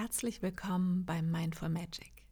[0.00, 2.24] Herzlich willkommen beim Mindful Magic.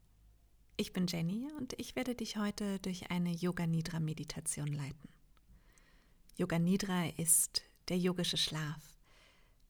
[0.77, 5.09] Ich bin Jenny und ich werde dich heute durch eine Yoga Nidra Meditation leiten.
[6.37, 8.97] Yoga Nidra ist der yogische Schlaf.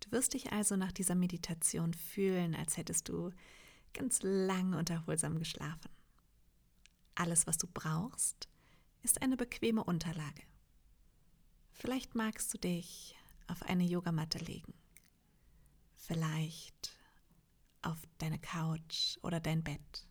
[0.00, 3.30] Du wirst dich also nach dieser Meditation fühlen, als hättest du
[3.94, 5.90] ganz lang und erholsam geschlafen.
[7.14, 8.50] Alles, was du brauchst,
[9.04, 10.42] ist eine bequeme Unterlage.
[11.72, 13.16] Vielleicht magst du dich
[13.46, 14.74] auf eine Yogamatte legen.
[15.96, 16.92] Vielleicht
[17.86, 20.06] auf deine Couch oder dein Bett.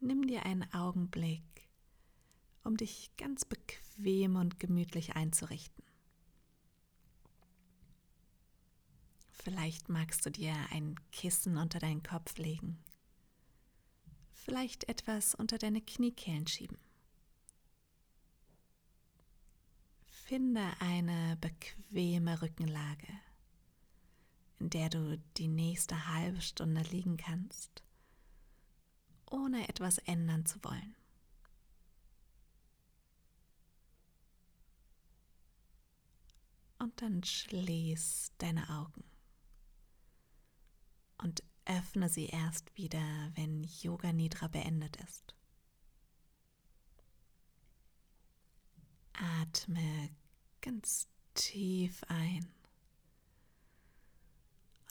[0.00, 1.68] Nimm dir einen Augenblick,
[2.64, 5.84] um dich ganz bequem und gemütlich einzurichten.
[9.30, 12.78] Vielleicht magst du dir ein Kissen unter deinen Kopf legen.
[14.32, 16.78] Vielleicht etwas unter deine Kniekehlen schieben.
[20.02, 23.08] Finde eine bequeme Rückenlage
[24.60, 27.82] in der du die nächste halbe Stunde liegen kannst,
[29.30, 30.94] ohne etwas ändern zu wollen.
[36.78, 39.04] Und dann schließ deine Augen
[41.18, 45.34] und öffne sie erst wieder, wenn Yoga Nidra beendet ist.
[49.12, 50.10] Atme
[50.62, 52.50] ganz tief ein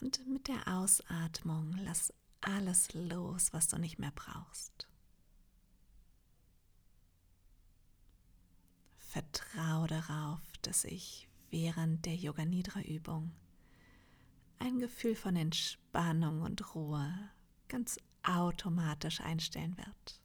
[0.02, 4.88] und mit der Ausatmung lass alles los, was du nicht mehr brauchst.
[8.98, 13.32] Vertrau darauf, dass ich während der Yoga Nidra Übung
[14.58, 17.12] ein Gefühl von Entspannung und Ruhe
[17.68, 20.20] ganz automatisch einstellen wird.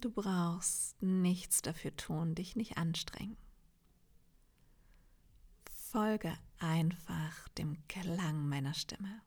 [0.00, 3.38] Du brauchst nichts dafür tun, dich nicht anstrengen.
[5.90, 9.22] Folge einfach dem Klang meiner Stimme.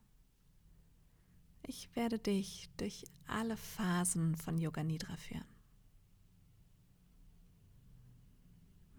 [1.64, 5.48] Ich werde dich durch alle Phasen von Yoga Nidra führen.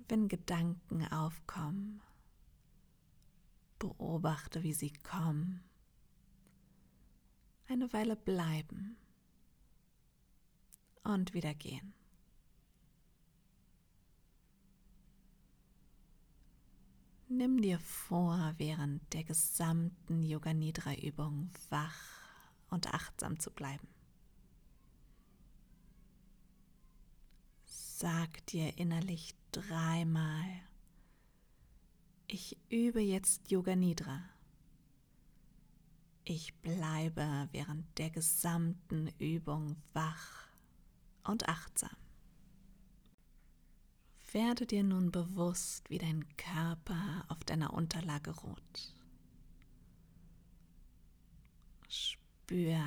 [0.09, 2.03] Wenn Gedanken aufkommen,
[3.79, 5.63] beobachte, wie sie kommen,
[7.69, 8.97] eine Weile bleiben
[11.05, 11.95] und wieder gehen.
[17.35, 21.99] Nimm dir vor, während der gesamten Yoga Nidra Übung wach
[22.69, 23.89] und achtsam zu bleiben.
[27.65, 30.45] Sag dir innerlich dreimal,
[32.27, 34.21] ich übe jetzt Yoga Nidra.
[36.25, 40.49] Ich bleibe während der gesamten Übung wach
[41.25, 42.02] und achtsam.
[44.33, 48.95] Werde dir nun bewusst, wie dein Körper auf deiner Unterlage ruht.
[51.87, 52.81] Spür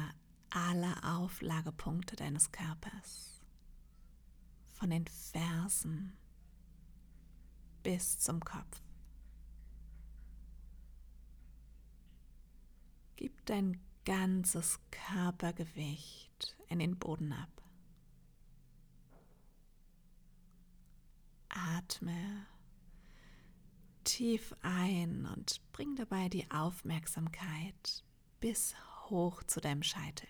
[0.50, 3.42] alle Auflagepunkte deines Körpers,
[4.72, 6.18] von den Fersen
[7.84, 8.82] bis zum Kopf.
[13.18, 17.55] Gib dein ganzes Körpergewicht in den Boden ab.
[21.56, 22.46] Atme
[24.04, 28.04] tief ein und bring dabei die Aufmerksamkeit
[28.40, 28.76] bis
[29.10, 30.28] hoch zu deinem Scheitel.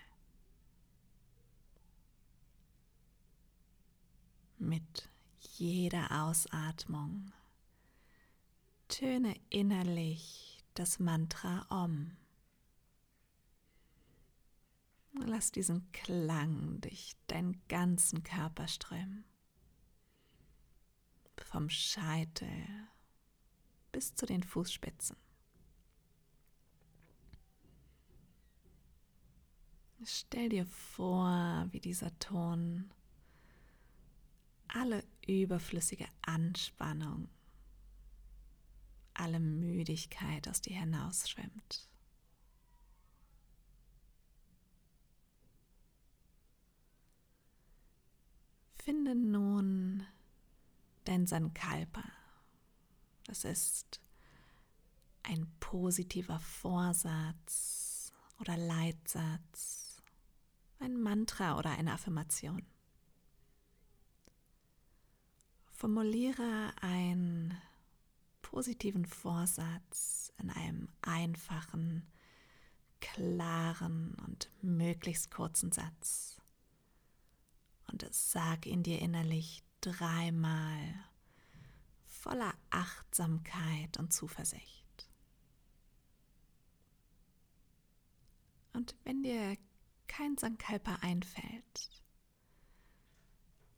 [4.58, 7.32] Mit jeder Ausatmung
[8.88, 12.16] töne innerlich das Mantra Om.
[15.12, 19.24] Lass diesen Klang durch deinen ganzen Körper strömen
[21.40, 22.66] vom Scheitel
[23.92, 25.16] bis zu den Fußspitzen.
[30.04, 32.90] Stell dir vor, wie dieser Ton
[34.68, 37.28] alle überflüssige Anspannung,
[39.14, 41.88] alle Müdigkeit aus dir hinausschwimmt.
[48.74, 50.06] Finde nun
[51.08, 52.04] dein Sankalpa.
[53.24, 54.00] Das ist
[55.22, 60.02] ein positiver Vorsatz oder Leitsatz,
[60.78, 62.64] ein Mantra oder eine Affirmation.
[65.72, 67.56] Formuliere einen
[68.40, 72.06] positiven Vorsatz in einem einfachen,
[73.00, 76.40] klaren und möglichst kurzen Satz.
[77.92, 80.94] Und sag ihn dir innerlich dreimal
[82.04, 85.08] voller Achtsamkeit und Zuversicht.
[88.72, 89.56] Und wenn dir
[90.08, 92.02] kein Sankalpa einfällt,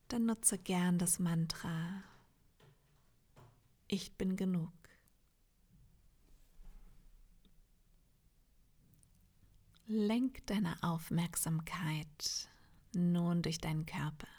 [0.09, 2.03] dann nutze gern das Mantra
[3.87, 4.73] Ich bin genug.
[9.87, 12.49] Lenk deine Aufmerksamkeit
[12.95, 14.38] nun durch deinen Körper.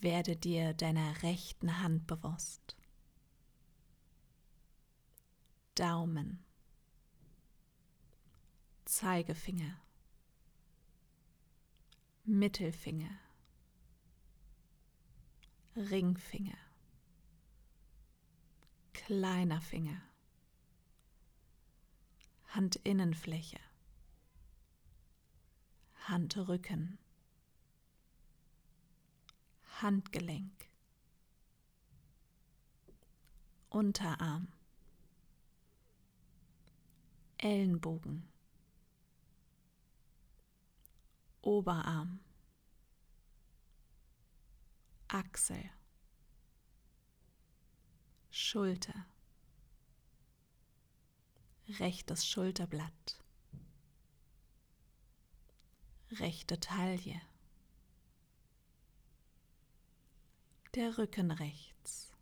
[0.00, 2.74] Werde dir deiner rechten Hand bewusst.
[5.74, 6.42] Daumen,
[8.86, 9.78] Zeigefinger,
[12.24, 13.18] Mittelfinger,
[15.76, 16.58] Ringfinger,
[18.94, 20.00] kleiner Finger,
[22.48, 23.60] Handinnenfläche,
[26.04, 26.98] Handrücken,
[29.82, 30.68] Handgelenk,
[33.70, 34.48] Unterarm,
[37.38, 38.28] Ellenbogen,
[41.40, 42.20] Oberarm,
[45.08, 45.70] Achsel,
[48.30, 49.06] Schulter,
[51.78, 53.18] rechtes Schulterblatt,
[56.10, 57.22] rechte Taille,
[60.74, 62.12] der Rücken rechts,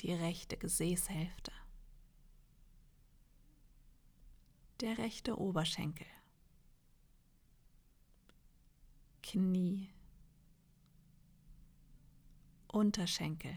[0.00, 1.52] die rechte Gesäßhälfte,
[4.80, 6.06] der rechte Oberschenkel,
[9.22, 9.94] Knie,
[12.66, 13.56] Unterschenkel,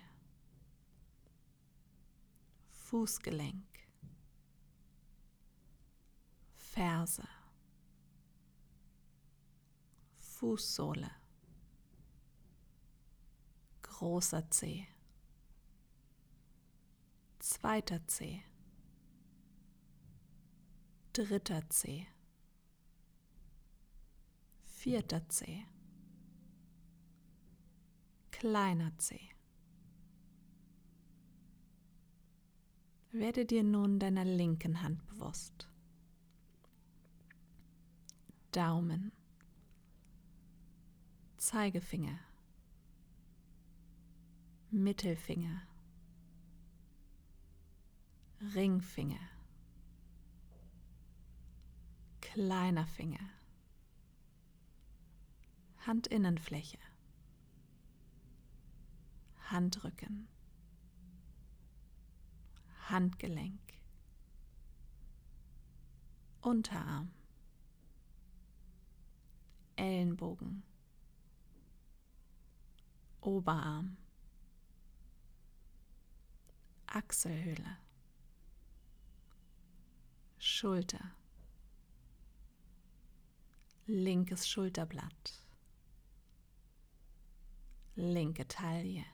[2.70, 3.66] Fußgelenk,
[6.54, 7.28] Ferse,
[10.20, 11.17] Fußsohle,
[13.98, 14.86] großer Zeh,
[17.40, 18.44] zweiter Zeh,
[21.14, 22.06] dritter Zeh,
[24.66, 25.66] vierter Zeh,
[28.30, 29.30] kleiner Zeh.
[33.12, 35.68] Werde dir nun deiner linken Hand bewusst.
[38.52, 39.12] Daumen,
[41.38, 42.20] Zeigefinger,
[44.78, 45.64] Mittelfinger,
[48.54, 49.28] Ringfinger,
[52.22, 53.32] kleiner Finger,
[55.78, 56.78] Handinnenfläche,
[59.50, 60.28] Handrücken,
[62.88, 63.60] Handgelenk,
[66.42, 67.10] Unterarm,
[69.76, 70.62] Ellenbogen,
[73.22, 73.98] Oberarm,
[76.98, 77.78] Achselhöhle,
[80.40, 81.12] Schulter,
[83.86, 85.44] linkes Schulterblatt,
[87.96, 89.06] linke Taille,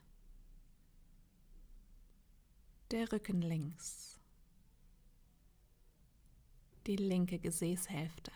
[2.92, 4.22] der Rücken links,
[6.88, 8.32] die linke Gesäßhälfte,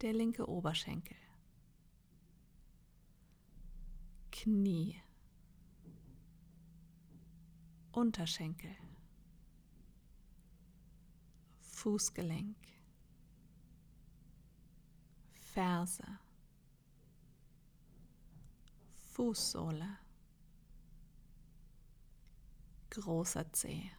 [0.00, 1.16] der linke Oberschenkel,
[4.30, 5.02] Knie,
[7.92, 8.76] Unterschenkel,
[11.60, 12.56] Fußgelenk,
[15.32, 16.04] Ferse,
[19.12, 19.98] Fußsohle,
[22.90, 23.90] großer Zeh,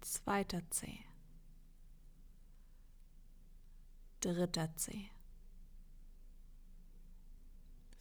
[0.00, 1.04] zweiter Zeh,
[4.20, 5.10] dritter Zeh,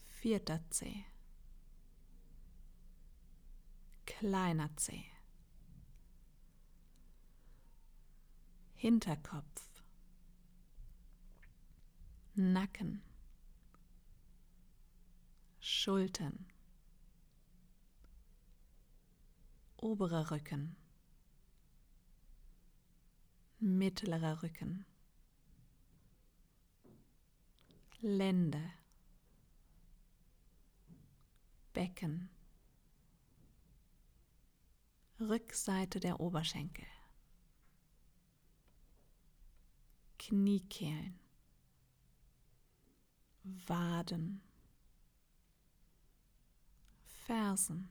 [0.08, 1.06] vierter Zeh,
[4.20, 5.06] kleiner Zeh,
[8.76, 9.84] Hinterkopf,
[12.36, 13.02] Nacken,
[15.62, 16.46] Schultern,
[19.78, 20.76] oberer Rücken,
[23.60, 24.86] mittlerer Rücken,
[28.02, 28.74] Lände,
[31.74, 32.30] Becken,
[35.22, 36.86] Rückseite der Oberschenkel,
[40.18, 41.20] Kniekehlen,
[43.44, 44.42] Waden,
[47.06, 47.90] Fersen,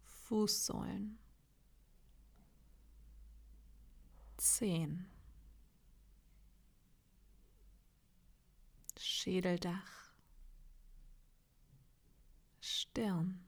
[0.00, 1.18] Fußsohlen,
[4.38, 5.06] Zehen,
[8.98, 10.12] Schädeldach,
[12.60, 13.45] Stirn,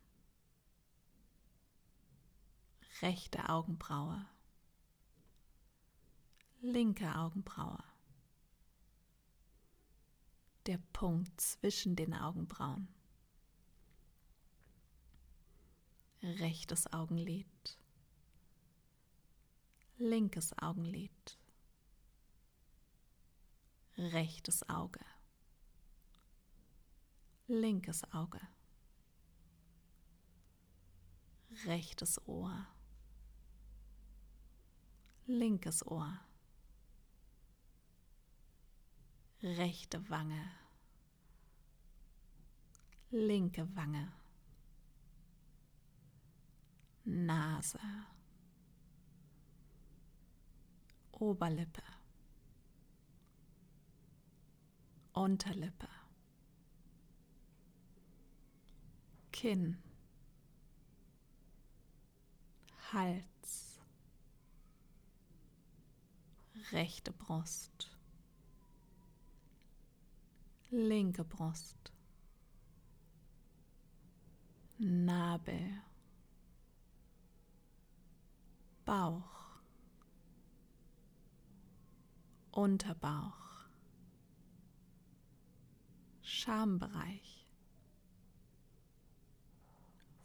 [3.02, 4.26] rechte Augenbraue,
[6.60, 7.82] linke Augenbraue,
[10.66, 12.88] der Punkt zwischen den Augenbrauen,
[16.22, 17.78] rechtes Augenlid,
[19.96, 21.38] linkes Augenlid,
[23.96, 25.04] rechtes Auge,
[27.46, 28.40] linkes Auge,
[31.64, 32.66] rechtes Ohr,
[35.28, 36.18] linkes Ohr,
[39.42, 40.50] rechte Wange,
[43.11, 44.11] linke Wange,
[47.04, 47.78] Nase,
[51.12, 51.82] Oberlippe,
[55.12, 55.88] Unterlippe,
[59.30, 59.76] Kinn,
[62.92, 63.38] Hals,
[66.72, 67.90] rechte Brust,
[70.70, 71.92] linke Brust,
[74.78, 75.82] Nabel,
[78.84, 79.60] Bauch,
[82.52, 83.66] Unterbauch,
[86.22, 87.46] Schambereich,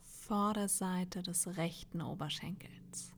[0.02, 3.13] Vorderseite des rechten Oberschenkels,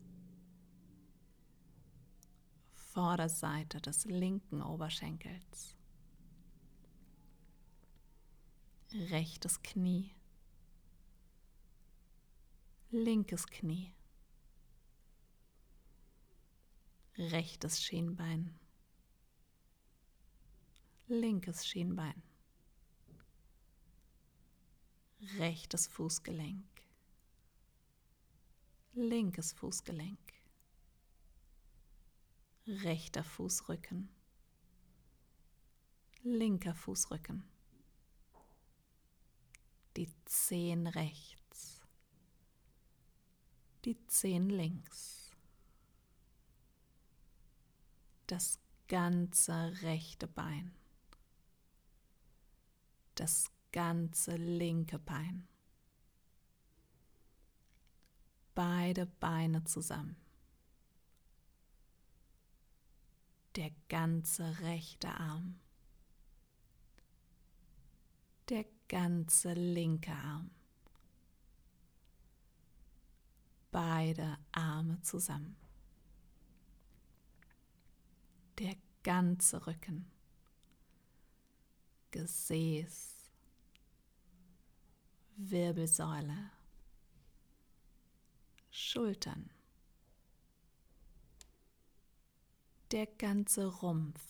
[2.97, 5.77] Vorderseite des linken Oberschenkels,
[9.11, 10.15] rechtes Knie,
[12.91, 13.93] linkes Knie,
[17.19, 18.59] rechtes Schienbein,
[21.07, 22.23] linkes Schienbein,
[25.37, 26.65] rechtes Fußgelenk,
[28.95, 30.26] linkes Fußgelenk,
[32.67, 34.09] rechter Fußrücken,
[36.23, 37.45] linker Fußrücken,
[39.97, 41.87] die Zehen rechts,
[43.85, 45.31] die Zehen links.
[48.27, 48.59] Das
[48.89, 50.75] ganze rechte Bein,
[53.15, 55.47] das ganze linke Bein,
[58.57, 60.17] beide Beine zusammen,
[63.57, 65.59] der ganze rechte Arm,
[68.51, 70.51] der ganze linke Arm,
[73.71, 75.57] beide Arme zusammen.
[78.59, 80.11] Der ganze Rücken,
[82.11, 83.31] Gesäß,
[85.37, 86.51] Wirbelsäule,
[88.71, 89.51] Schultern,
[92.93, 94.23] der ganze Rumpf,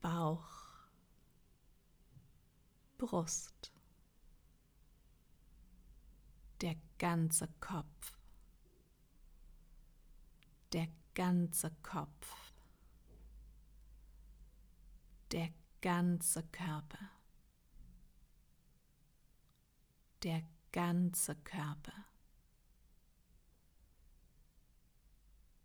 [0.00, 0.48] Bauch,
[2.98, 3.72] Brust,
[6.60, 8.16] der ganze Kopf,
[10.72, 12.52] der ganze Kopf,
[15.32, 17.10] der ganze Körper,
[20.22, 22.05] der ganze Körper,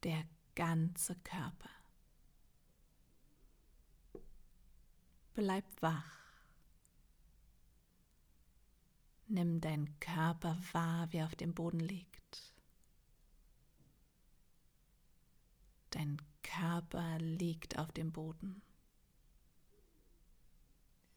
[0.03, 0.23] der
[0.55, 1.69] ganze Körper.
[5.33, 6.21] Bleib wach.
[9.27, 12.53] Nimm deinen Körper wahr, wie er auf dem Boden liegt.
[15.91, 18.61] Dein Körper liegt auf dem Boden.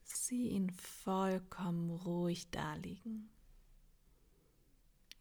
[0.05, 3.31] Sieh ihn vollkommen ruhig daliegen.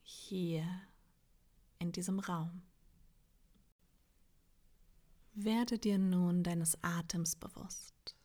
[0.03, 0.67] Hier
[1.79, 2.61] in diesem Raum.
[5.35, 8.15] Werde dir nun deines Atems bewusst.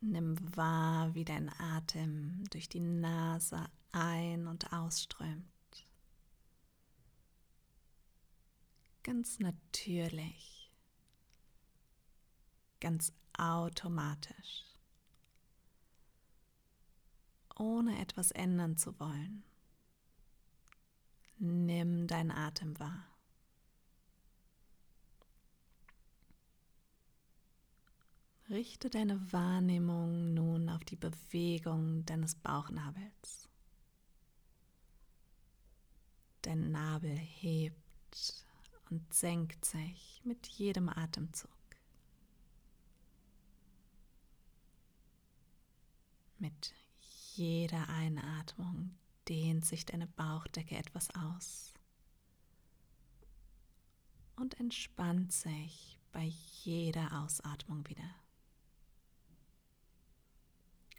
[0.00, 5.44] Nimm wahr, wie dein Atem durch die Nase ein- und ausströmt.
[9.02, 10.70] ganz natürlich,
[12.80, 14.64] ganz automatisch,
[17.56, 19.44] ohne etwas ändern zu wollen.
[21.38, 23.06] Nimm deinen Atem wahr.
[28.50, 33.48] Richte deine Wahrnehmung nun auf die Bewegung deines Bauchnabels.
[36.42, 38.44] Dein Nabel hebt
[38.90, 41.48] und senkt sich mit jedem Atemzug.
[46.40, 46.74] Mit
[47.34, 51.72] jeder Einatmung dehnt sich deine Bauchdecke etwas aus
[54.34, 56.24] und entspannt sich bei
[56.64, 58.19] jeder Ausatmung wieder.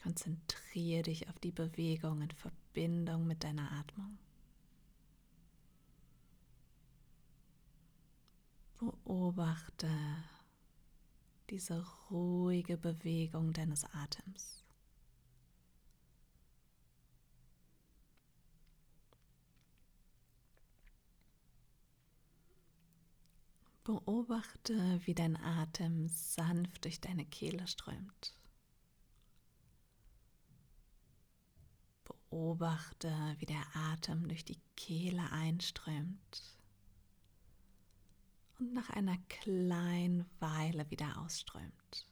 [0.03, 4.17] Konzentriere dich auf die Bewegung in Verbindung mit deiner Atmung.
[8.79, 9.89] Beobachte
[11.51, 14.63] diese ruhige Bewegung deines Atems.
[23.83, 28.40] Beobachte, wie dein Atem sanft durch deine Kehle strömt.
[32.31, 36.57] Beobachte, wie der Atem durch die Kehle einströmt
[38.57, 42.07] und nach einer kleinen Weile wieder ausströmt.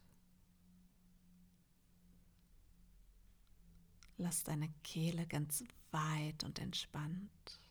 [4.17, 7.61] Lass deine Kehle ganz weit und entspannt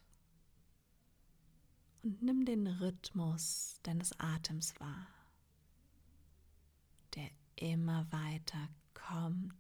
[2.03, 5.07] und nimm den Rhythmus deines Atems wahr,
[7.15, 9.55] der immer weiter kommt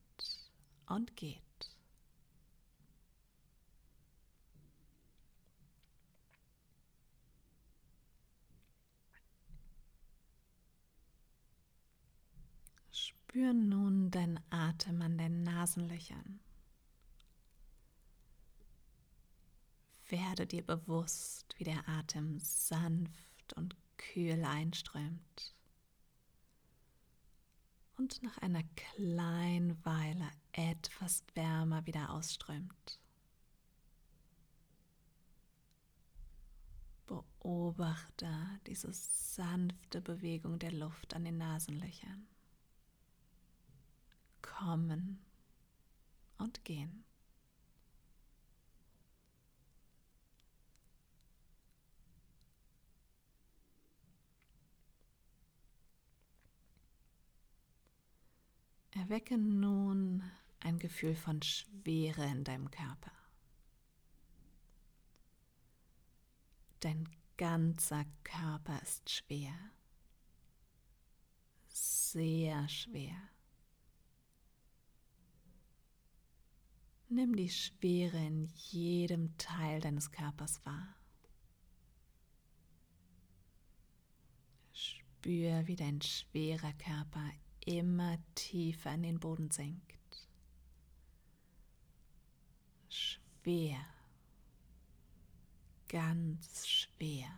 [0.87, 1.48] und geht.
[13.28, 16.40] Spür nun deinen Atem an den Nasenlöchern.
[20.08, 25.54] Werde dir bewusst, wie der Atem sanft und kühl einströmt
[27.99, 32.99] und nach einer kleinen Weile etwas wärmer wieder ausströmt.
[37.04, 38.35] Beobachte
[38.66, 42.26] diese sanfte Bewegung der Luft an den Nasenlöchern
[44.57, 45.19] kommen
[46.38, 47.05] und gehen.
[58.92, 60.25] Erwecke nun
[60.61, 63.12] ein Gefühl von Schwere in deinem Körper.
[66.81, 69.55] Dein ganzer Körper ist schwer,
[71.68, 73.16] sehr schwer.
[77.11, 80.94] Nimm die Schwere in jedem Teil deines Körpers wahr.
[84.75, 87.25] Spür, wie dein schwerer Körper
[87.64, 90.29] immer tiefer in den Boden sinkt.
[92.90, 93.81] Schwer,
[95.88, 97.29] ganz schwer.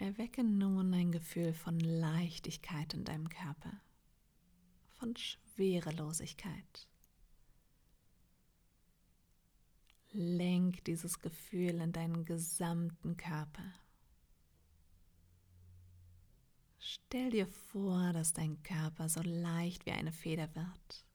[0.00, 3.80] Erwecke nun ein Gefühl von Leichtigkeit in deinem Körper,
[4.92, 6.88] von Schwerelosigkeit.
[10.12, 13.74] Lenk dieses Gefühl in deinen gesamten Körper.
[16.78, 21.06] Stell dir vor, dass dein Körper so leicht wie eine Feder wird.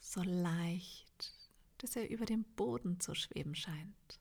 [0.00, 1.32] So leicht,
[1.78, 4.20] dass er über dem Boden zu schweben scheint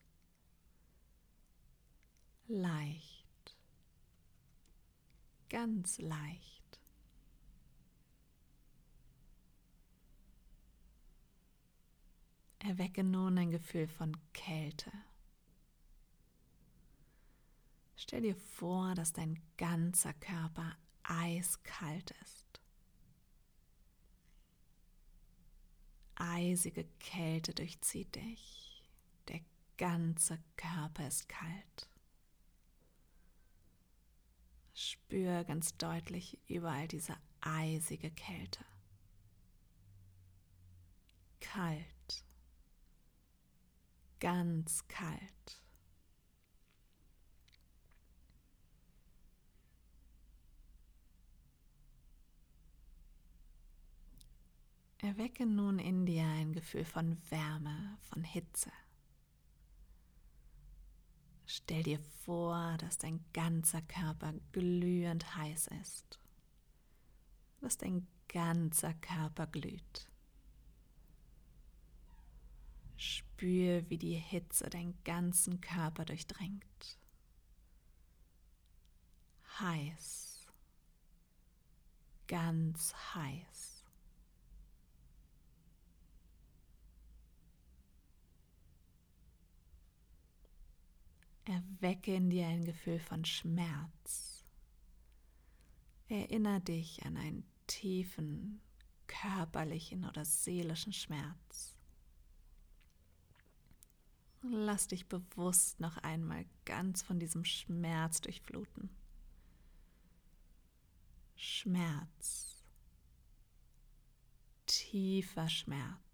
[2.48, 3.56] leicht,
[5.50, 6.58] ganz leicht.
[12.60, 14.92] Erwecke nun ein Gefühl von Kälte.
[17.96, 22.62] Stell dir vor, dass dein ganzer Körper eiskalt ist.
[26.16, 28.84] Eisige Kälte durchzieht dich.
[29.28, 29.42] Der
[29.78, 31.90] ganze Körper ist kalt.
[34.80, 38.64] Spür ganz deutlich überall diese eisige Kälte.
[41.40, 42.24] Kalt,
[44.20, 45.64] ganz kalt.
[55.00, 58.72] Erwecke nun in dir ein Gefühl von Wärme, von Hitze.
[61.50, 66.20] Stell dir vor, dass dein ganzer Körper glühend heiß ist,
[67.62, 70.10] dass dein ganzer Körper glüht.
[72.98, 77.00] Spür, wie die Hitze deinen ganzen Körper durchdringt.
[79.58, 80.48] Heiß,
[82.28, 83.77] ganz heiß.
[91.48, 94.46] Erwecke in dir ein Gefühl von Schmerz.
[96.10, 98.62] Erinnere dich an einen tiefen
[99.08, 101.76] körperlichen oder seelischen Schmerz.
[104.42, 108.90] Lass dich bewusst noch einmal ganz von diesem Schmerz durchfluten.
[111.36, 112.64] Schmerz.
[114.66, 116.07] Tiefer Schmerz.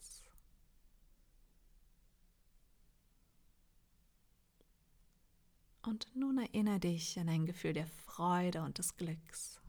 [5.83, 9.61] Und nun erinnere dich an ein Gefühl der Freude und des Glücks.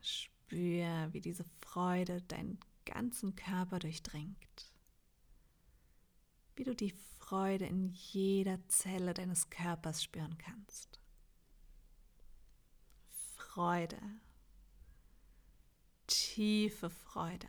[0.00, 4.72] Spür, wie diese Freude deinen ganzen Körper durchdringt
[6.56, 11.00] wie du die Freude in jeder Zelle deines Körpers spüren kannst.
[13.36, 13.98] Freude,
[16.06, 17.48] tiefe Freude.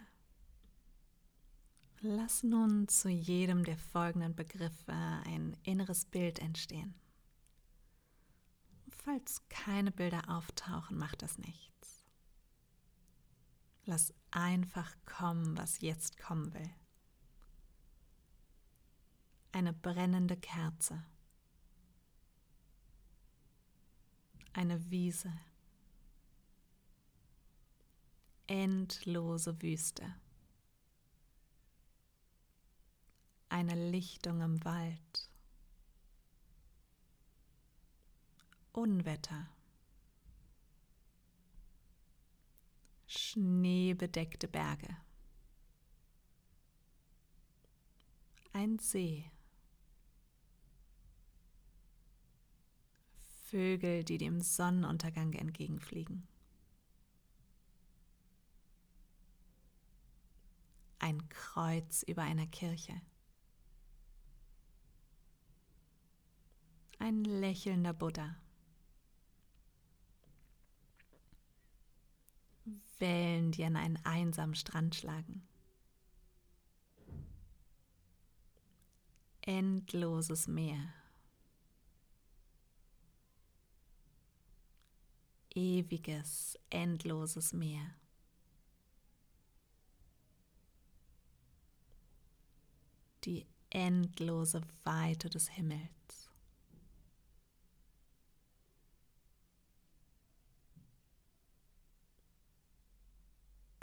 [2.06, 6.94] Lass nun zu jedem der folgenden Begriffe ein inneres Bild entstehen.
[8.90, 12.04] Falls keine Bilder auftauchen, macht das nichts.
[13.86, 16.70] Lass einfach kommen, was jetzt kommen will
[19.54, 21.06] eine brennende Kerze,
[24.52, 25.32] eine Wiese,
[28.48, 30.16] endlose Wüste,
[33.54, 35.30] eine Lichtung im Wald,
[38.72, 39.48] Unwetter,
[43.06, 44.98] schneebedeckte Berge,
[48.54, 49.30] ein See.
[53.46, 56.28] Vögel, die dem Sonnenuntergang entgegenfliegen.
[60.98, 63.00] Ein Kreuz über einer Kirche.
[67.04, 68.38] Ein lächelnder Buddha.
[72.98, 75.46] Wellen, die an einen einsamen Strand schlagen.
[79.42, 80.94] Endloses Meer.
[85.56, 87.96] ewiges, endloses Meer.
[93.26, 96.23] Die endlose Weite des Himmels.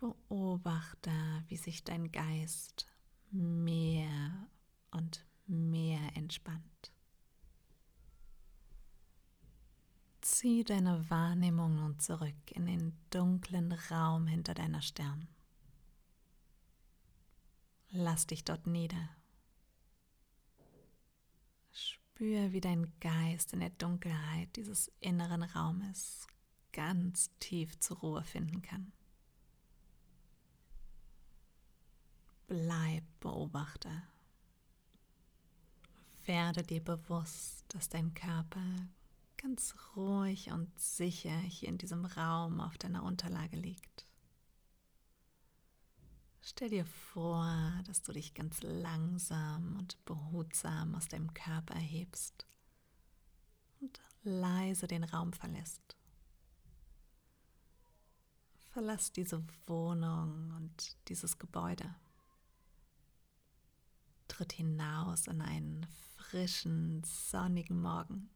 [0.00, 1.12] Beobachte,
[1.48, 2.86] wie sich dein Geist
[3.30, 4.48] mehr
[4.90, 6.92] und mehr entspannt.
[10.22, 15.28] Zieh deine Wahrnehmung nun zurück in den dunklen Raum hinter deiner Stirn.
[17.90, 19.10] Lass dich dort nieder.
[21.72, 26.26] Spür, wie dein Geist in der Dunkelheit dieses inneren Raumes
[26.72, 28.92] ganz tief zur Ruhe finden kann.
[32.50, 34.02] Bleib Beobachter.
[36.26, 38.88] Werde dir bewusst, dass dein Körper
[39.36, 44.04] ganz ruhig und sicher hier in diesem Raum auf deiner Unterlage liegt.
[46.40, 52.48] Stell dir vor, dass du dich ganz langsam und behutsam aus deinem Körper erhebst
[53.80, 55.96] und leise den Raum verlässt.
[58.70, 61.94] Verlass diese Wohnung und dieses Gebäude.
[64.30, 68.30] Tritt hinaus in einen frischen, sonnigen Morgen.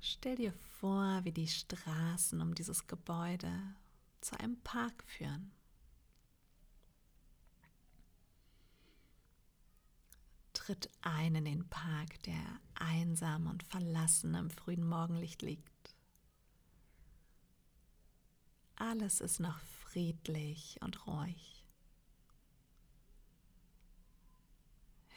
[0.00, 3.52] Stell dir vor, wie die Straßen um dieses Gebäude
[4.22, 5.52] zu einem Park führen.
[10.54, 15.94] Tritt ein in den Park, der einsam und verlassen im frühen Morgenlicht liegt.
[18.76, 21.55] Alles ist noch friedlich und ruhig.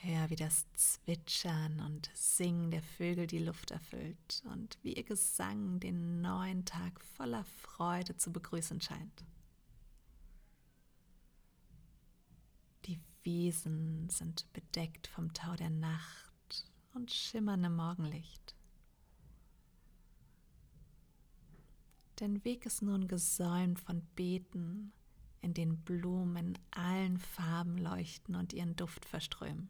[0.02, 5.82] Hör, wie das Zwitschern und Singen der Vögel die Luft erfüllt und wie ihr Gesang
[5.82, 9.26] den neuen Tag voller Freude zu begrüßen scheint.
[12.86, 18.56] Die Wiesen sind bedeckt vom Tau der Nacht und schimmerndem Morgenlicht.
[22.16, 24.94] Dein Weg ist nun gesäumt von Beeten,
[25.42, 29.68] in denen Blumen in allen Farben leuchten und ihren Duft verströmen.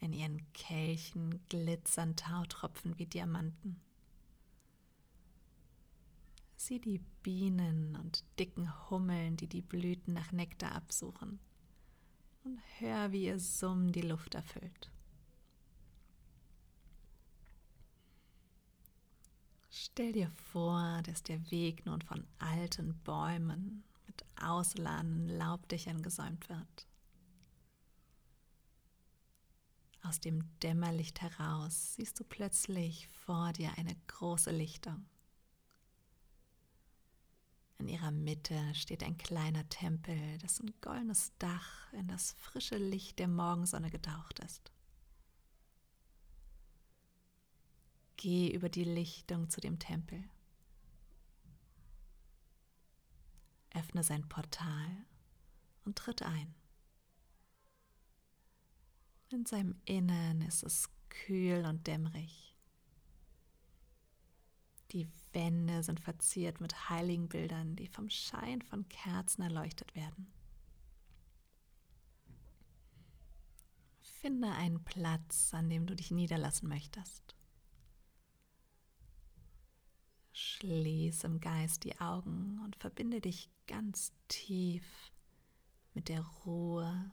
[0.00, 3.80] In ihren Kelchen glitzern Tautropfen wie Diamanten.
[6.56, 11.38] Sieh die Bienen und dicken Hummeln, die die Blüten nach Nektar absuchen.
[12.44, 14.90] und hör, wie ihr Summen die Luft erfüllt.
[19.70, 26.86] Stell dir vor, dass der Weg nun von alten Bäumen mit ausladenden Laubdächern gesäumt wird.
[30.02, 35.06] Aus dem Dämmerlicht heraus siehst du plötzlich vor dir eine große Lichtung.
[37.78, 43.28] In ihrer Mitte steht ein kleiner Tempel, dessen goldenes Dach in das frische Licht der
[43.28, 44.70] Morgensonne getaucht ist.
[48.16, 50.22] Geh über die Lichtung zu dem Tempel.
[53.74, 55.06] Öffne sein Portal
[55.86, 56.54] und tritt ein.
[59.32, 62.56] In seinem Innern ist es kühl und dämmerig.
[64.90, 70.32] Die Wände sind verziert mit heiligen Bildern, die vom Schein von Kerzen erleuchtet werden.
[74.00, 77.36] Finde einen Platz, an dem du dich niederlassen möchtest.
[80.32, 85.12] Schließ im Geist die Augen und verbinde dich ganz tief
[85.94, 87.12] mit der Ruhe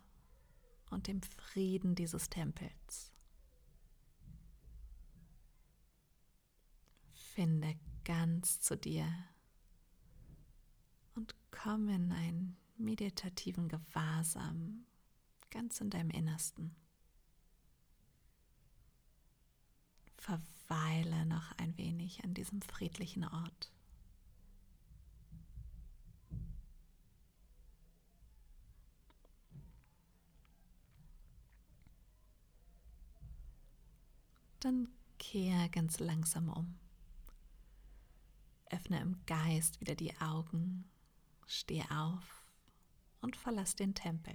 [0.90, 3.12] und dem Frieden dieses Tempels.
[7.14, 9.08] Finde ganz zu dir
[11.16, 14.86] und komm in einen meditativen Gewahrsam
[15.52, 16.76] ganz in deinem Innersten.
[20.18, 23.72] Verweile noch ein wenig an diesem friedlichen Ort.
[34.68, 36.78] Dann kehr ganz langsam um.
[38.70, 40.84] Öffne im Geist wieder die Augen,
[41.46, 42.46] steh auf
[43.22, 44.34] und verlass den Tempel.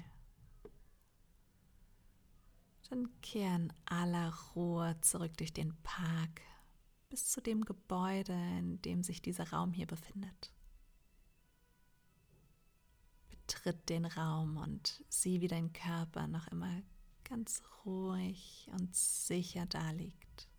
[2.88, 6.40] Dann kehr in aller Ruhe zurück durch den Park
[7.11, 10.51] bis zu dem Gebäude, in dem sich dieser Raum hier befindet.
[13.29, 16.81] Betritt den Raum und sieh, wie dein Körper noch immer
[17.33, 20.51] ganz ruhig und sicher daliegt.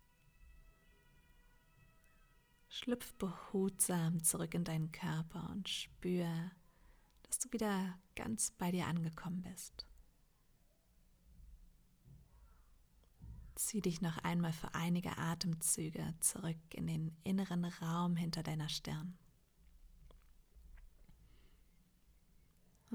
[2.68, 6.50] Schlüpf behutsam zurück in deinen Körper und spür,
[7.22, 9.86] dass du wieder ganz bei dir angekommen bist.
[13.54, 19.16] Zieh dich noch einmal für einige Atemzüge zurück in den inneren Raum hinter deiner Stirn.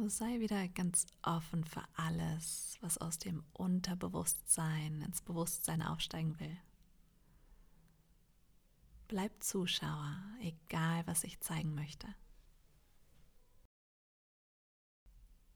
[0.07, 6.57] Sei wieder ganz offen für alles, was aus dem Unterbewusstsein ins Bewusstsein aufsteigen will.
[9.07, 12.07] Bleib Zuschauer, egal was ich zeigen möchte.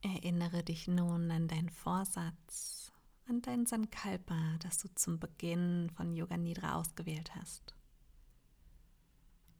[0.01, 2.91] Erinnere dich nun an deinen Vorsatz,
[3.27, 7.75] an dein Sankalpa, das du zum Beginn von Yoga Nidra ausgewählt hast.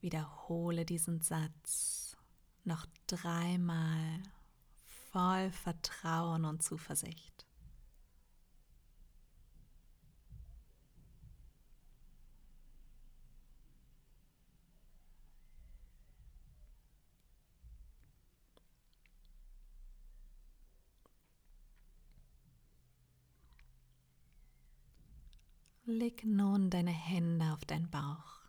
[0.02, 2.18] Wiederhole diesen Satz
[2.66, 4.22] noch dreimal
[5.14, 7.46] voll Vertrauen und Zuversicht.
[25.86, 28.42] Leg nun deine Hände auf deinen Bauch.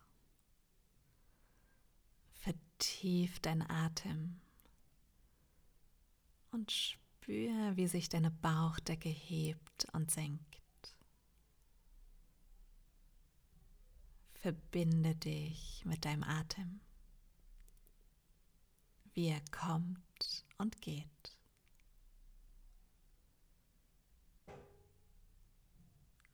[2.33, 4.41] Vertief deinen Atem
[6.55, 10.95] und spür, wie sich deine Bauchdecke hebt und senkt.
[14.33, 16.79] Verbinde dich mit deinem Atem,
[19.13, 21.37] wie er kommt und geht.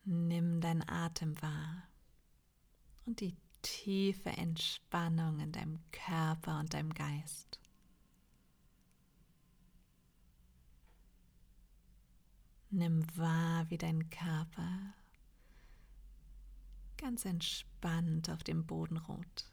[0.04, 1.88] Nimm deinen Atem wahr
[3.06, 7.61] und die tiefe Entspannung in deinem Körper und deinem Geist.
[12.74, 14.94] Nimm wahr, wie dein Körper
[16.96, 19.52] ganz entspannt auf dem Boden ruht.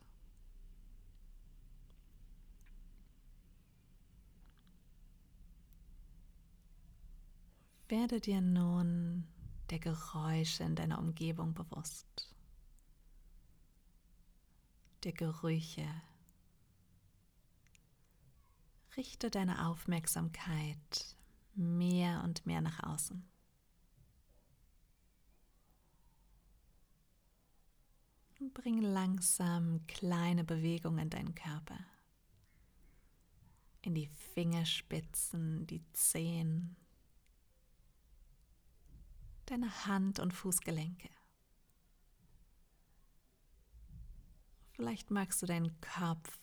[7.88, 9.26] Werde dir nun
[9.70, 12.32] der Geräusche in deiner Umgebung bewusst,
[15.02, 15.88] der Gerüche.
[18.96, 21.17] Richte deine Aufmerksamkeit
[21.58, 23.28] mehr und mehr nach außen.
[28.40, 31.78] Und bring langsam kleine Bewegungen in deinen Körper.
[33.82, 36.76] In die Fingerspitzen, die Zehen,
[39.46, 41.10] deine Hand- und Fußgelenke.
[44.72, 46.38] Vielleicht magst du deinen Kopf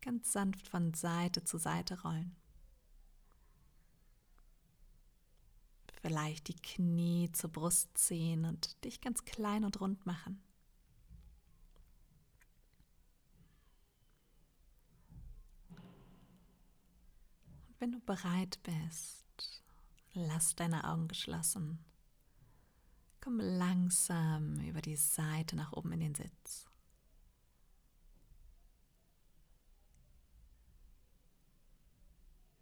[0.00, 2.36] ganz sanft von Seite zu Seite rollen.
[6.04, 10.38] Vielleicht die Knie zur Brust ziehen und dich ganz klein und rund machen.
[17.68, 19.62] Und wenn du bereit bist,
[20.12, 21.82] lass deine Augen geschlossen.
[23.22, 26.66] Komm langsam über die Seite nach oben in den Sitz.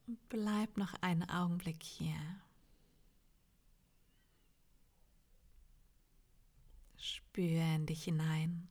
[0.06, 2.14] Und bleib noch einen Augenblick hier.
[7.02, 8.68] Spüre in dich hinein.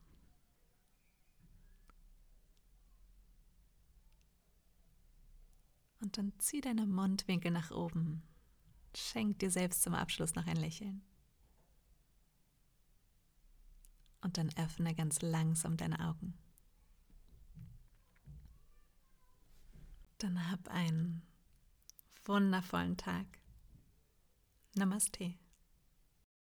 [5.99, 8.23] Und dann zieh deine Mundwinkel nach oben.
[8.95, 11.03] Schenk dir selbst zum Abschluss noch ein Lächeln.
[14.21, 16.37] Und dann öffne ganz langsam deine Augen.
[20.19, 21.21] Dann hab einen
[22.23, 23.27] wundervollen Tag.
[24.75, 25.40] Namaste.